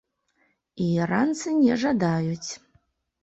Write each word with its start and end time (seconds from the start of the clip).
І 0.85 0.87
іранцы 1.03 1.53
не 1.65 1.75
жадаюць. 1.83 2.51